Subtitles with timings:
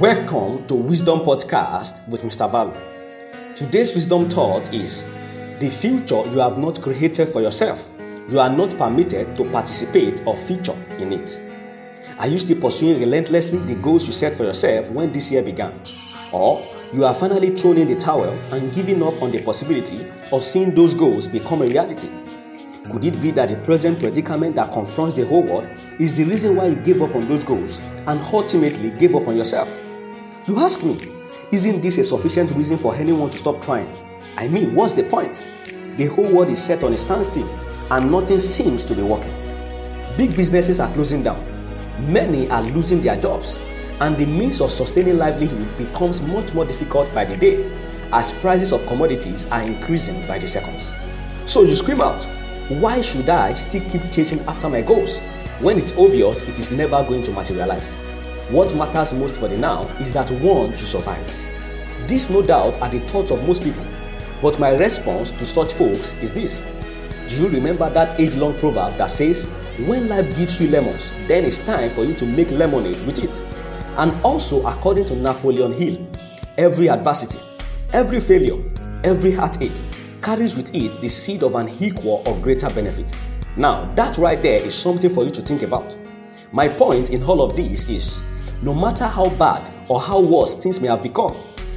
[0.00, 2.48] Welcome to Wisdom Podcast with Mr.
[2.48, 2.72] Valu.
[3.56, 5.08] Today's wisdom thought is
[5.58, 7.90] the future you have not created for yourself.
[8.28, 11.42] You are not permitted to participate or feature in it.
[12.20, 15.82] Are you still pursuing relentlessly the goals you set for yourself when this year began?
[16.30, 20.44] Or you are finally thrown in the towel and giving up on the possibility of
[20.44, 22.08] seeing those goals become a reality?
[22.92, 25.68] Could it be that the present predicament that confronts the whole world
[25.98, 29.36] is the reason why you gave up on those goals and ultimately gave up on
[29.36, 29.87] yourself?
[30.48, 30.96] You ask me,
[31.52, 33.86] isn't this a sufficient reason for anyone to stop trying?
[34.38, 35.44] I mean, what's the point?
[35.98, 37.46] The whole world is set on a standstill
[37.90, 39.34] and nothing seems to be working.
[40.16, 41.44] Big businesses are closing down,
[42.10, 43.62] many are losing their jobs,
[44.00, 47.70] and the means of sustaining livelihood becomes much more difficult by the day
[48.14, 50.94] as prices of commodities are increasing by the seconds.
[51.44, 52.24] So you scream out,
[52.70, 55.20] why should I still keep chasing after my goals
[55.60, 57.94] when it's obvious it is never going to materialize?
[58.50, 61.36] What matters most for the now is that one should survive.
[62.06, 63.84] This, no doubt, are the thoughts of most people.
[64.40, 66.66] But my response to such folks is this
[67.26, 69.44] Do you remember that age long proverb that says,
[69.84, 73.38] When life gives you lemons, then it's time for you to make lemonade with it?
[73.98, 76.08] And also, according to Napoleon Hill,
[76.56, 77.40] every adversity,
[77.92, 78.56] every failure,
[79.04, 79.72] every heartache
[80.22, 83.14] carries with it the seed of an equal or greater benefit.
[83.58, 85.94] Now, that right there is something for you to think about.
[86.50, 88.22] My point in all of this is
[88.62, 91.36] no matter how bad or how worse things may have become,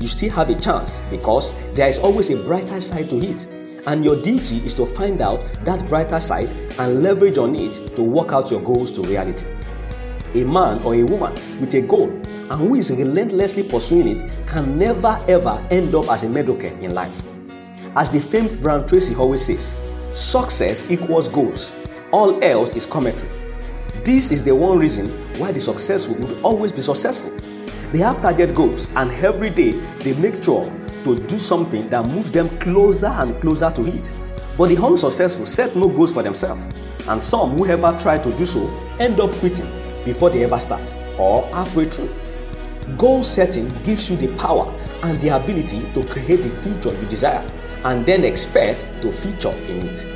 [0.00, 3.46] you still have a chance because there is always a brighter side to it.
[3.86, 6.48] And your duty is to find out that brighter side
[6.78, 9.46] and leverage on it to work out your goals to reality.
[10.34, 14.78] A man or a woman with a goal and who is relentlessly pursuing it can
[14.78, 17.26] never ever end up as a mediocre in life.
[17.96, 19.76] As the famed Brian Tracy always says,
[20.12, 21.74] success equals goals,
[22.12, 23.41] all else is commentary.
[24.04, 27.30] This is the one reason why the successful would always be successful.
[27.92, 30.64] They have target goals, and every day they make sure
[31.04, 34.12] to do something that moves them closer and closer to it.
[34.56, 36.68] But the unsuccessful set no goals for themselves,
[37.06, 38.66] and some who ever try to do so
[38.98, 39.70] end up quitting
[40.04, 42.12] before they ever start or halfway through.
[42.96, 44.74] Goal setting gives you the power
[45.04, 47.46] and the ability to create the future you desire
[47.84, 50.06] and then expect to feature in it.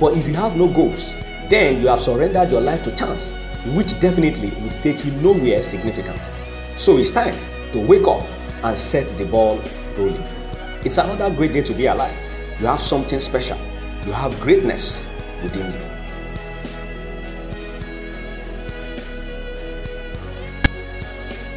[0.00, 1.14] But if you have no goals,
[1.48, 3.32] then you have surrendered your life to chance,
[3.74, 6.30] which definitely would take you nowhere significant.
[6.76, 7.34] So it's time
[7.72, 8.26] to wake up
[8.62, 9.60] and set the ball
[9.96, 10.22] rolling.
[10.84, 12.18] It's another great day to be alive.
[12.60, 13.58] You have something special,
[14.06, 15.08] you have greatness
[15.42, 15.97] within you.